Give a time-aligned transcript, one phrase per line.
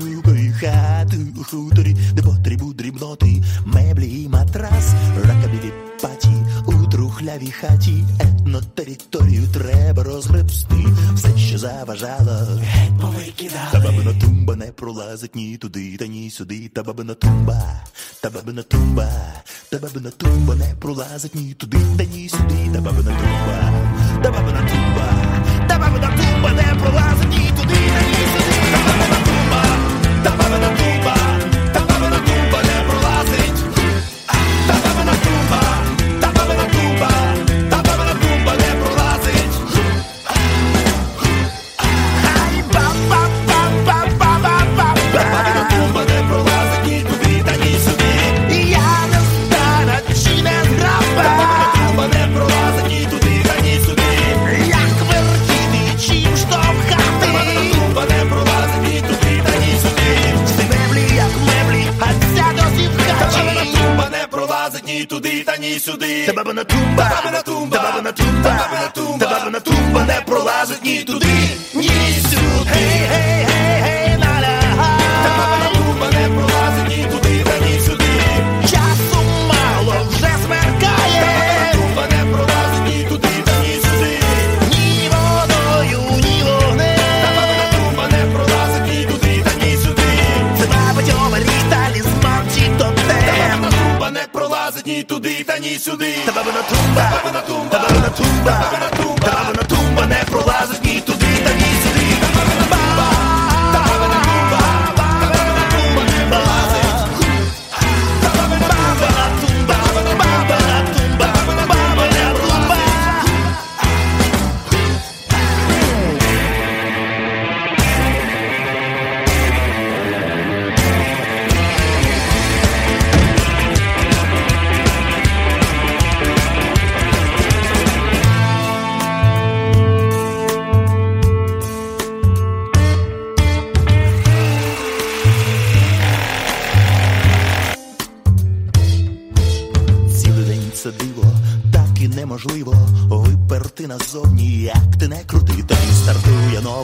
[0.00, 5.72] онукої хати у хуторі, де потрібу дрібноти, меблі і матрас, ракабілі
[6.02, 6.36] паті
[6.66, 13.70] у трухлявій хаті, етно територію треба розгребсти, все, що заважало, геть повикидали.
[13.72, 17.62] Та бабина тумба не пролазить ні туди, та ні сюди, та бабина тумба,
[18.20, 19.08] та бабина тумба,
[19.70, 23.72] та бабина тумба не пролазить ні туди, та ні сюди, та бабина тумба,
[24.22, 25.12] та бабина тумба,
[25.68, 29.25] та бабина тумба не пролазить ні туди, та ні сюди, та бабина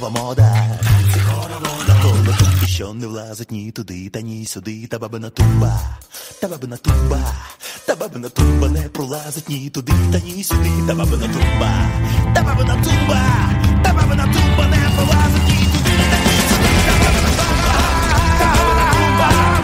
[0.02, 0.54] нова мода.
[1.88, 5.80] Навколо тут що не влазить ні туди, та ні сюди, та бабина тумба,
[6.40, 7.18] та бабина тумба,
[7.86, 11.70] та бабина тумба не пролазить ні туди, та ні сюди, та бабина тумба,
[12.34, 13.20] та бабина тумба,
[13.84, 17.76] та бабина тумба не пролазить ні туди, та ні сюди, та бабина тумба,
[18.38, 19.61] та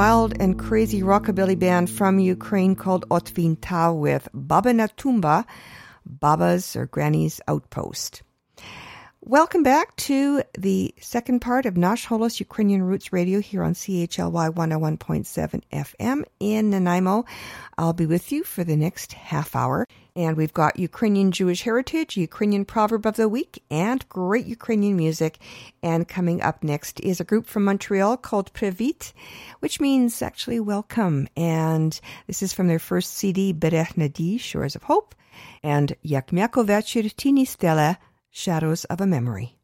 [0.00, 5.44] wild and crazy rockabilly band from Ukraine called Ot Vinta with Baba Natumba,
[6.06, 8.22] Baba's or Granny's Outpost.
[9.22, 14.48] Welcome back to the second part of Nash Holos Ukrainian Roots Radio here on CHLY
[14.48, 17.26] 101.7 FM in Nanaimo.
[17.76, 19.86] I'll be with you for the next half hour.
[20.16, 25.38] And we've got Ukrainian Jewish heritage, Ukrainian proverb of the week, and great Ukrainian music.
[25.82, 29.12] And coming up next is a group from Montreal called Previt,
[29.60, 31.28] which means actually welcome.
[31.36, 35.14] And this is from their first CD, Berech Nadi, Shores of Hope,
[35.62, 37.98] and Jak Miako Večer Tini Stella,
[38.30, 39.59] Shadows of a Memory.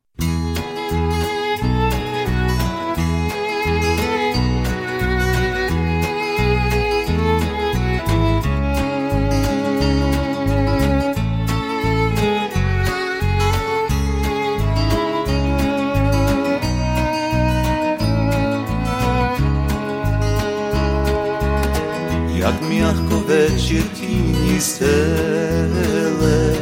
[23.72, 26.54] M'яко стеле,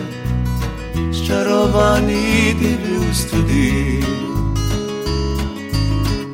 [1.13, 4.05] Щарований дивлюсь туди,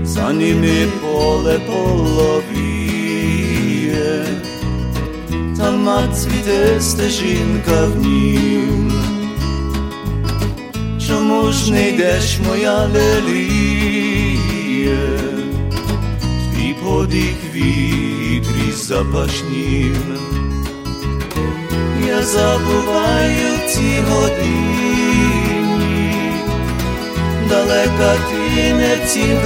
[0.03, 2.65] за ними поле половіє,
[5.57, 8.90] там мат цвіте стежинка в нім.
[11.49, 14.97] Ж не йдеш, моя леліє,
[16.53, 19.95] твій молодих вітрі запашнім.
[22.07, 26.13] Я забуваю ці годині,
[27.49, 29.37] далека ти не в цім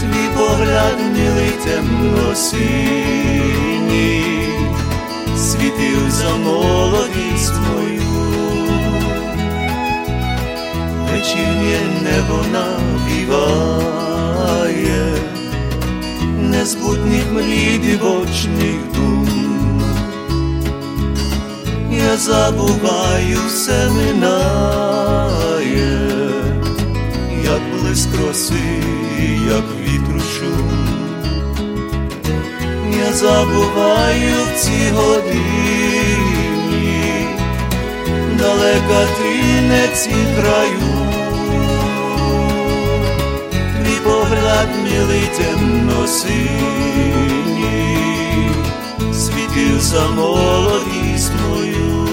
[0.00, 4.22] твій погляд милий темно синій,
[5.36, 8.07] світив за молодість мою
[11.18, 13.82] вечірнє небо навіває,
[16.40, 19.82] незбутніх мрій дивочних дум.
[21.90, 24.30] Я забуваю, все минає,
[27.44, 28.82] як блиск роси,
[29.50, 30.88] як вітру шум.
[33.06, 35.98] Я забуваю в ці годині,
[38.38, 39.88] далека ти не
[40.42, 40.87] краю.
[44.30, 47.58] владніли темно синий
[49.12, 52.07] світив за молодість мою.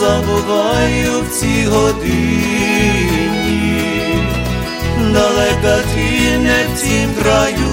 [0.00, 2.20] Забуваю в ці годині,
[5.12, 7.72] далека ти не в тім краю,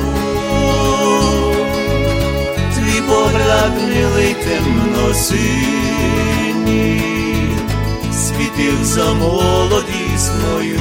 [2.75, 7.01] твій погляд милий темно синій,
[8.13, 10.79] світив за молодість мою.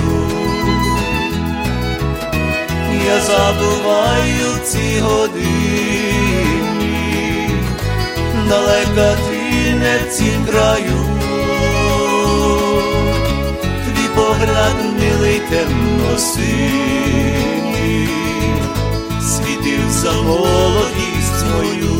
[3.06, 6.30] Я забуваю в ці годині,
[8.48, 11.05] далека ти не в цім краю,
[14.38, 18.08] погляд милий темно синій,
[19.20, 21.95] світив за молодість мою.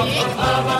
[0.00, 0.79] Baba.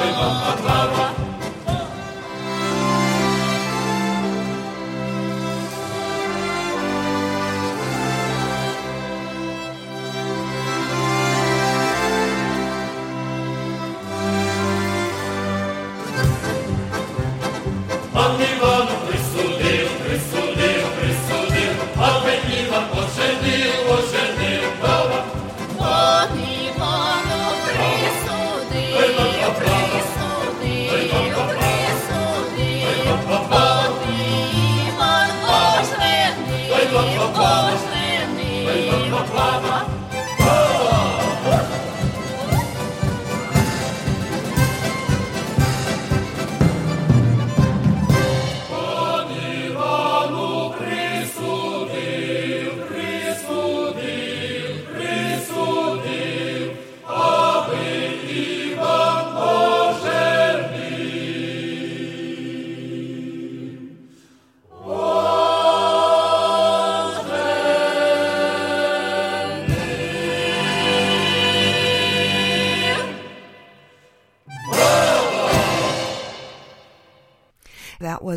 [0.00, 0.99] Oi, vamos lá.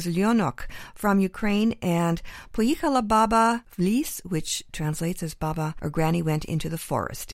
[0.03, 5.89] That was Lyonok from Ukraine and Poyichala Baba в ліс, which translates as Baba or
[5.89, 7.33] Granny went into the forest.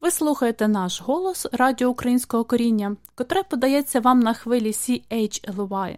[0.00, 5.96] Ви слухаєте наш голос Радіо Українського коріння, котре подається вам на хвилі CHLY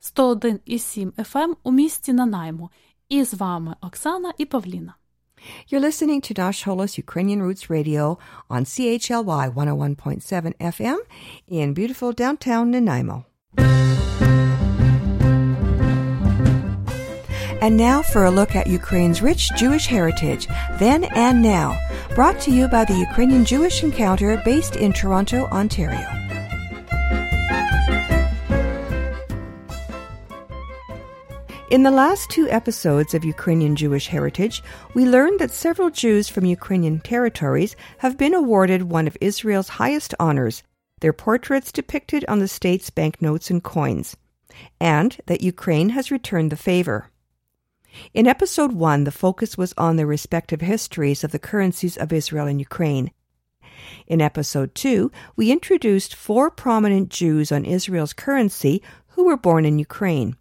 [0.00, 2.70] 101,7 FM у місті Нанаймо.
[3.08, 4.94] І з вами Оксана і Павліна.
[5.70, 8.04] You're listening to Nash Holos Ukrainian Roots Radio
[8.54, 10.98] on CHLY 101.7 FM
[11.48, 13.24] in beautiful downtown Nanaimo.
[17.62, 20.46] And now for a look at Ukraine's rich Jewish heritage,
[20.78, 21.78] then and now,
[22.14, 26.06] brought to you by the Ukrainian Jewish Encounter based in Toronto, Ontario.
[31.68, 34.62] In the last two episodes of Ukrainian Jewish Heritage,
[34.94, 40.14] we learned that several Jews from Ukrainian territories have been awarded one of Israel's highest
[40.20, 40.62] honors,
[41.00, 44.16] their portraits depicted on the state's banknotes and coins,
[44.80, 47.10] and that Ukraine has returned the favor.
[48.14, 52.46] In episode 1, the focus was on the respective histories of the currencies of Israel
[52.46, 53.10] and Ukraine.
[54.06, 59.78] In episode 2, we introduced four prominent Jews on Israel's currency who were born in
[59.78, 60.36] Ukraine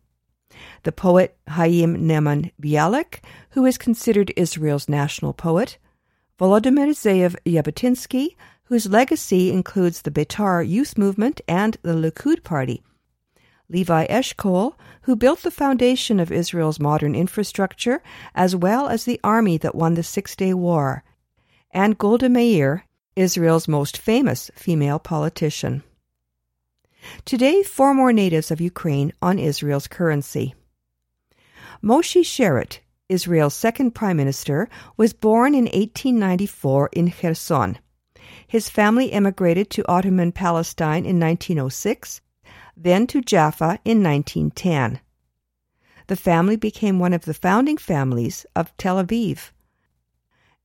[0.83, 3.19] the poet Haim Nahman Bialik,
[3.51, 5.77] who is considered Israel's national poet,
[6.39, 8.35] Volodymyr Zeev Jabotinsky,
[8.65, 12.83] whose legacy includes the Beitar youth movement and the Likud party,
[13.69, 18.01] Levi Eshkol, who built the foundation of Israel's modern infrastructure,
[18.33, 21.03] as well as the army that won the Six Day War,
[21.69, 22.85] and Golda Meir,
[23.15, 25.83] Israel's most famous female politician.
[27.23, 30.55] Today, four more natives of Ukraine on Israel's currency.
[31.83, 37.77] Moshe Sharett, Israel's second prime minister, was born in 1894 in Kherson.
[38.47, 42.21] His family emigrated to Ottoman Palestine in 1906,
[42.77, 44.99] then to Jaffa in 1910.
[46.07, 49.51] The family became one of the founding families of Tel Aviv.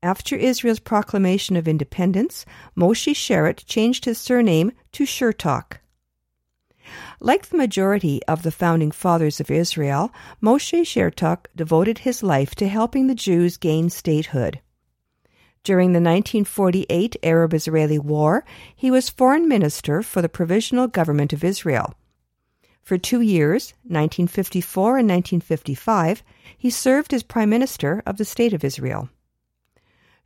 [0.02, 5.78] After Israel's proclamation of independence, Moshe Sharett changed his surname to Shertok.
[7.20, 10.10] Like the majority of the founding fathers of Israel,
[10.42, 14.60] Moshe Shertok devoted his life to helping the Jews gain statehood.
[15.62, 21.44] During the 1948 Arab Israeli War, he was foreign minister for the Provisional Government of
[21.44, 21.94] Israel.
[22.82, 26.22] For two years, 1954 and 1955,
[26.56, 29.08] he served as Prime Minister of the State of Israel.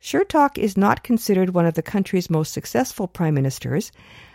[0.01, 3.91] Shertok is not considered one of the country's most successful prime ministers.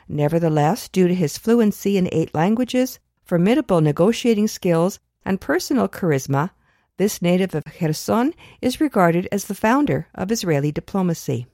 [0.09, 6.51] Nevertheless, due to his fluency in eight languages, formidable negotiating skills, and personal charisma,
[6.97, 11.47] this native of Kherson is regarded as the founder of Israeli diplomacy.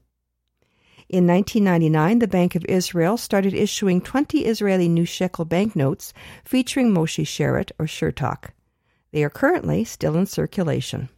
[1.08, 6.12] In 1999, the Bank of Israel started issuing 20 Israeli new shekel banknotes
[6.44, 8.50] featuring Moshe Sharett or Shertok.
[9.12, 11.08] They are currently still in circulation.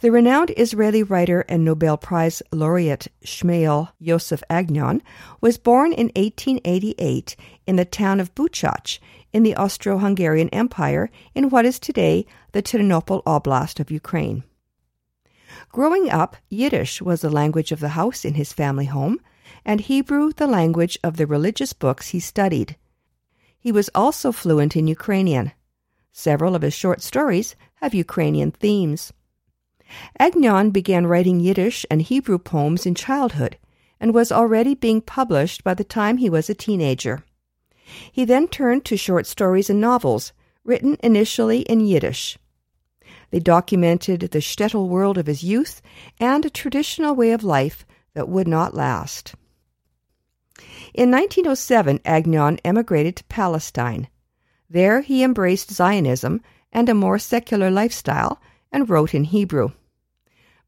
[0.00, 5.02] The renowned Israeli writer and Nobel Prize laureate Shmuel Yosef Agnon
[5.42, 7.36] was born in 1888
[7.66, 8.98] in the town of Buchach
[9.34, 14.42] in the Austro-Hungarian Empire in what is today the Ternopil Oblast of Ukraine.
[15.74, 19.18] Growing up, Yiddish was the language of the house in his family home,
[19.64, 22.76] and Hebrew the language of the religious books he studied.
[23.58, 25.50] He was also fluent in Ukrainian.
[26.12, 29.12] Several of his short stories have Ukrainian themes.
[30.16, 33.58] Agnon began writing Yiddish and Hebrew poems in childhood
[33.98, 37.24] and was already being published by the time he was a teenager.
[38.12, 42.38] He then turned to short stories and novels, written initially in Yiddish.
[43.30, 45.82] They documented the shtetl world of his youth
[46.18, 49.34] and a traditional way of life that would not last.
[50.94, 54.08] In 1907, Agnon emigrated to Palestine.
[54.70, 56.40] There he embraced Zionism
[56.72, 58.40] and a more secular lifestyle
[58.70, 59.70] and wrote in Hebrew.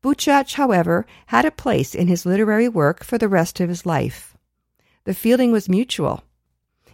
[0.03, 4.37] Buchach, however, had a place in his literary work for the rest of his life.
[5.05, 6.23] The feeling was mutual.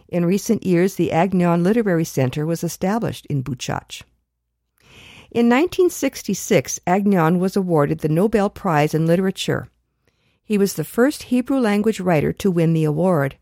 [0.07, 4.03] In recent years, the Agnon Literary Center was established in Buchach.
[5.33, 9.67] In 1966, Agnon was awarded the Nobel Prize in Literature.
[10.43, 13.37] He was the first Hebrew language writer to win the award.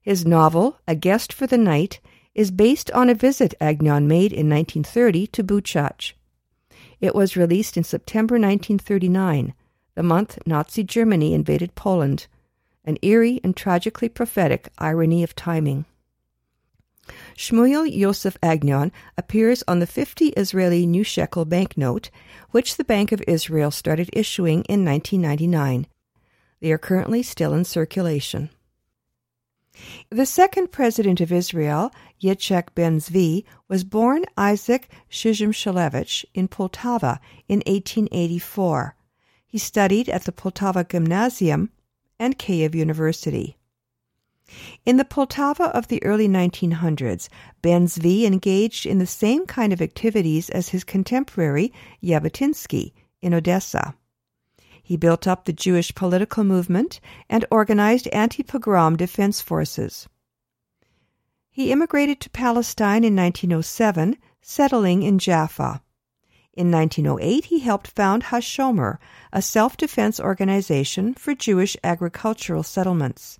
[0.00, 2.00] His novel, A Guest for the Night,
[2.34, 6.14] is based on a visit Agnon made in 1930 to Buchach.
[7.02, 9.52] It was released in September 1939,
[9.96, 12.28] the month Nazi Germany invaded Poland,
[12.82, 15.84] an eerie and tragically prophetic irony of timing.
[17.40, 22.10] Shmuel Yosef Agnon appears on the 50 Israeli new shekel banknote,
[22.50, 25.86] which the Bank of Israel started issuing in 1999.
[26.60, 28.50] They are currently still in circulation.
[30.10, 31.90] The second president of Israel,
[32.22, 38.96] Yitzhak Ben Zvi, was born Isaac Shishim in Poltava in 1884.
[39.46, 41.70] He studied at the Poltava Gymnasium
[42.18, 43.56] and Kiev University.
[44.86, 47.28] In the Poltava of the early 1900s,
[47.62, 53.94] Ben Zvi engaged in the same kind of activities as his contemporary Jabotinsky in Odessa.
[54.82, 60.08] He built up the Jewish political movement and organized anti pogrom defense forces.
[61.50, 65.82] He immigrated to Palestine in 1907, settling in Jaffa.
[66.54, 68.98] In 1908, he helped found Hashomer,
[69.32, 73.39] a self defense organization for Jewish agricultural settlements.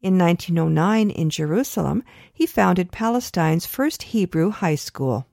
[0.00, 5.26] In 1909, in Jerusalem, he founded Palestine's first Hebrew high school.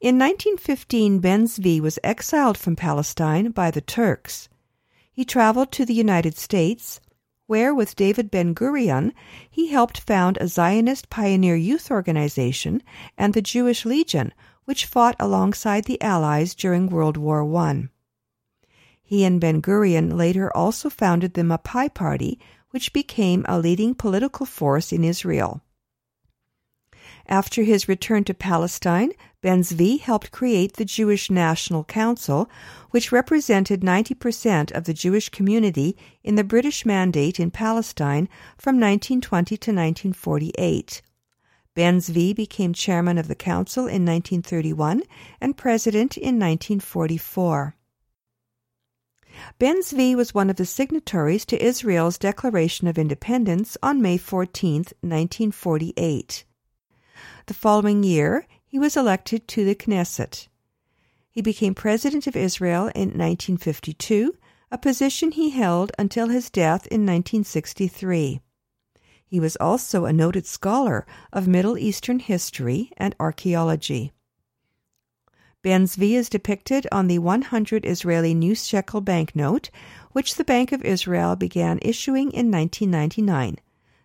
[0.00, 4.48] In 1915, Ben Zvi was exiled from Palestine by the Turks.
[5.12, 7.00] He traveled to the United States,
[7.46, 9.12] where, with David Ben Gurion,
[9.48, 12.82] he helped found a Zionist pioneer youth organization
[13.16, 14.32] and the Jewish Legion,
[14.64, 17.88] which fought alongside the Allies during World War I.
[19.04, 22.40] He and Ben Gurion later also founded the Mapai Party,
[22.72, 25.62] which became a leading political force in Israel.
[27.28, 32.50] After his return to Palestine, Ben Zvi helped create the Jewish National Council,
[32.90, 39.56] which represented 90% of the Jewish community in the British Mandate in Palestine from 1920
[39.56, 41.02] to 1948.
[41.74, 45.02] Ben Zvi became chairman of the council in 1931
[45.40, 47.76] and president in 1944.
[49.58, 54.84] Ben Zvi was one of the signatories to Israel's Declaration of Independence on May 14,
[55.00, 56.44] 1948.
[57.46, 60.48] The following year, he was elected to the Knesset.
[61.30, 64.34] He became President of Israel in 1952,
[64.70, 68.40] a position he held until his death in 1963.
[69.24, 74.12] He was also a noted scholar of Middle Eastern history and archaeology.
[75.62, 79.70] Ben Zvi is depicted on the 100 Israeli new shekel banknote,
[80.10, 83.58] which the Bank of Israel began issuing in 1999.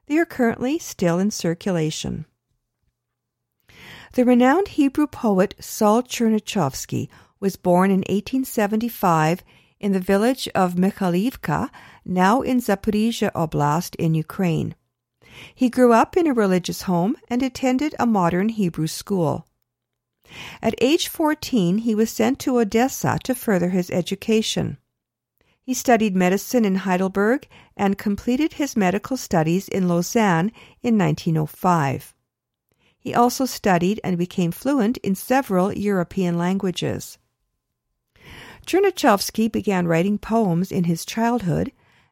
[0.06, 2.28] They are currently still in circulation.
[4.14, 9.44] The renowned Hebrew poet Saul Chernychovsky was born in 1875
[9.80, 11.72] in the village of Mikhalivka,
[12.06, 14.76] now in Zaporizhia Oblast in Ukraine.
[15.56, 19.47] He grew up in a religious home and attended a modern Hebrew school.
[20.62, 24.78] At age 14, he was sent to Odessa to further his education.
[25.62, 32.14] He studied medicine in Heidelberg and completed his medical studies in Lausanne in 1905.
[32.98, 37.18] He also studied and became fluent in several European languages.
[38.66, 41.72] Chernychovsky began writing poems in his childhood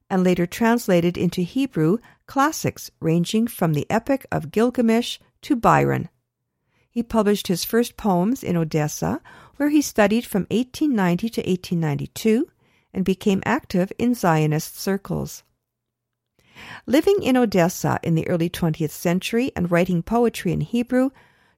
[0.09, 1.97] and later translated into Hebrew
[2.27, 6.09] classics ranging from the Epic of Gilgamesh to Byron.
[6.95, 9.21] He published his first poems in Odessa,
[9.57, 12.47] where he studied from 1890 to 1892
[12.93, 15.43] and became active in Zionist circles.
[16.85, 21.09] Living in Odessa in the early 20th century and writing poetry in Hebrew,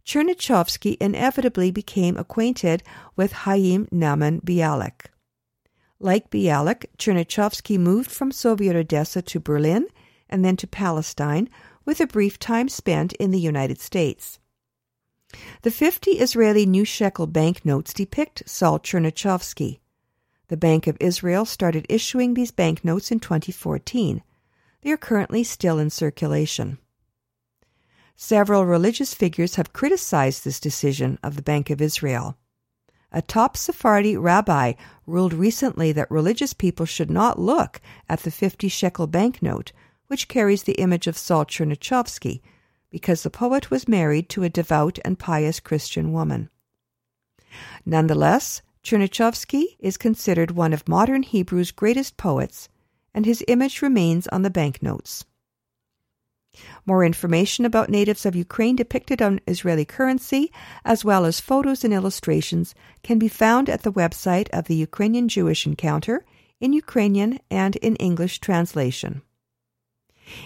[0.03, 2.81] Chernychovsky inevitably became acquainted
[3.15, 5.11] with Chaim Nahman Bialik.
[5.99, 9.85] Like Bialik, Chernychovsky moved from Soviet Odessa to Berlin
[10.31, 11.47] and then to Palestine,
[11.85, 14.39] with a brief time spent in the United States.
[15.61, 19.79] The 50 Israeli new shekel banknotes depict Saul Chernychovsky.
[20.47, 24.23] The Bank of Israel started issuing these banknotes in 2014.
[24.81, 26.77] They are currently still in circulation.
[28.15, 32.37] Several religious figures have criticized this decision of the Bank of Israel.
[33.11, 34.73] A top Sephardi rabbi
[35.05, 39.71] ruled recently that religious people should not look at the 50 shekel banknote,
[40.07, 42.41] which carries the image of Saul Chernychovsky,
[42.89, 46.49] because the poet was married to a devout and pious Christian woman.
[47.85, 52.69] Nonetheless, Chernychovsky is considered one of modern Hebrew's greatest poets,
[53.13, 55.25] and his image remains on the banknotes.
[56.85, 60.51] More information about natives of Ukraine depicted on Israeli currency,
[60.85, 62.73] as well as photos and illustrations,
[63.03, 66.25] can be found at the website of the Ukrainian Jewish Encounter
[66.59, 69.21] in Ukrainian and in English translation.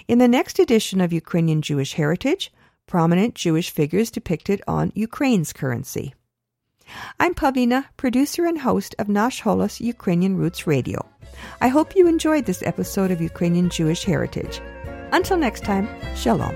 [0.08, 2.52] In the next edition of Ukrainian Jewish Heritage,
[2.88, 6.13] prominent Jewish figures depicted on Ukraine's currency.
[7.20, 11.08] I'm Pavlina, producer and host of Nash Holos Ukrainian Roots Radio.
[11.62, 14.62] I hope you enjoyed this episode of Ukrainian Jewish Heritage.
[15.12, 16.56] Until next time, Shalom.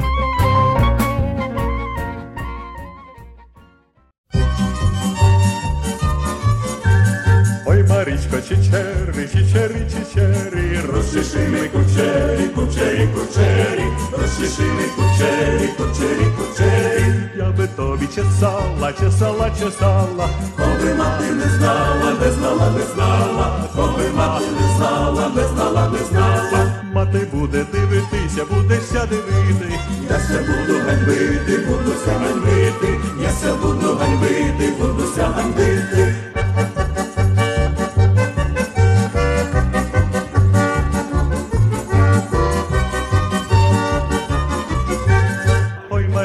[18.93, 25.31] чесала, чесала, чесала, коли мати не знала, не знала, не знала, коли мати не знала,
[25.35, 26.83] не знала, не знала.
[26.93, 32.40] Мати буде дивитися, будеся дивити, я ся буду ганьбити, будуся ганьбити,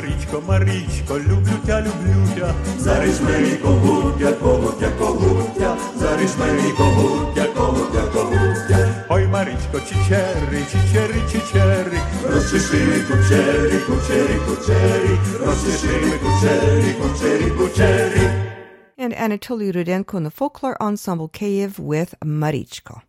[0.05, 8.01] Марічко, Марічко, люблю тя, люблю тя, заріж мені когутя, когутя, когутя, заріж мені когутя, когутя,
[8.13, 9.05] когутя.
[9.09, 11.99] Ой, Марічко, чичери, чичери, чичери,
[12.33, 18.29] розчеши ми кучері, кучері, кучері, розчеши ми кучері, кучері, кучері.
[18.97, 23.01] And Anatoly Rudenko and the Folklore Ensemble Kyiv with Marichko.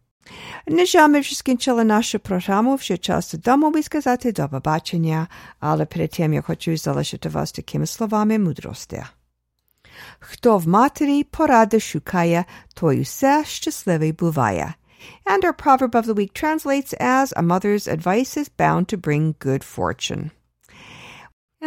[0.67, 5.27] Нежами вже скінчила нашу програму, вже час додому би сказати до побачення,
[5.61, 9.05] але перед тим я хочу залишити вас такими словами мудрості.
[10.19, 12.45] Хто в матері поради шукає,
[12.75, 14.75] той усе щасливий буває.
[15.27, 19.35] And our proverb of the week translates as a mother's advice is bound to bring
[19.47, 20.31] good fortune.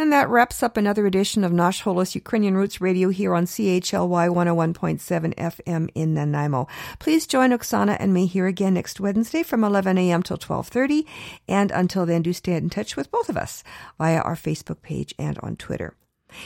[0.01, 4.29] And that wraps up another edition of Nash Holos Ukrainian Roots Radio here on CHLY
[4.29, 6.67] 101.7 FM in Nanaimo.
[6.97, 10.23] Please join Oksana and me here again next Wednesday from 11 a.m.
[10.23, 11.05] till 12.30.
[11.47, 13.63] And until then, do stay in touch with both of us
[13.99, 15.95] via our Facebook page and on Twitter.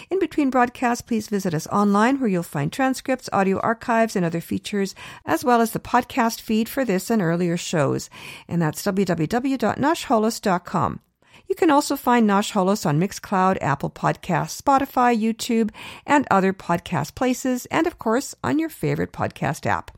[0.10, 4.42] In between broadcasts, please visit us online where you'll find transcripts, audio archives, and other
[4.42, 8.10] features, as well as the podcast feed for this and earlier shows.
[8.50, 11.00] And that's www.nashholos.com.
[11.48, 15.70] You can also find Nash Holos on Mixcloud, Apple Podcasts, Spotify, YouTube,
[16.06, 19.92] and other podcast places, and of course on your favorite podcast app.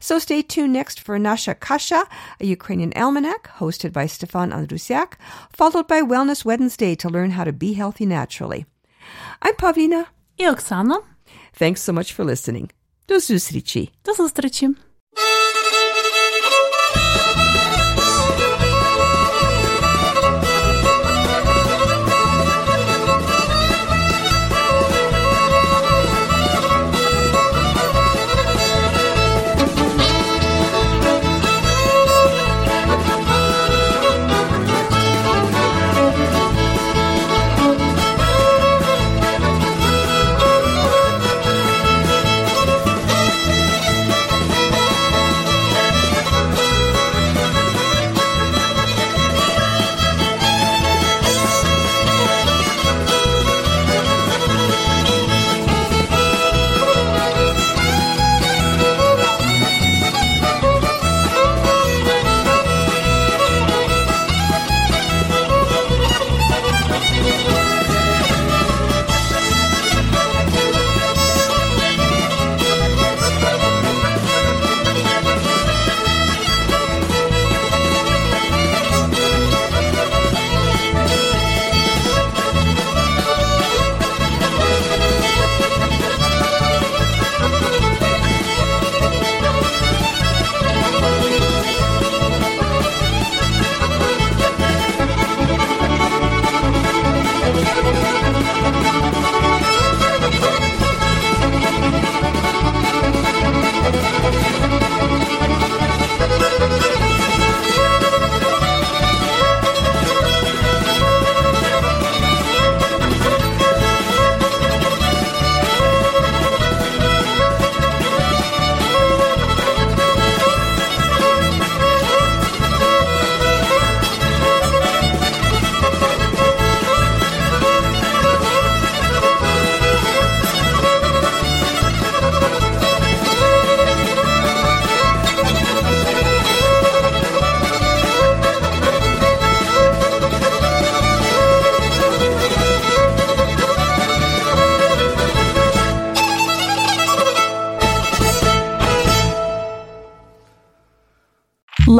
[0.00, 2.06] So stay tuned next for Nasha Kasha,
[2.40, 5.14] a Ukrainian almanac hosted by Stefan Andrusiak,
[5.52, 8.66] followed by Wellness Wednesday to learn how to be healthy naturally.
[9.42, 10.06] I'm Pavlina.
[10.38, 11.02] И Oksana.
[11.54, 12.70] Thanks so much for listening.
[13.08, 13.90] До зустрічі.
[14.04, 14.74] До зустрічі.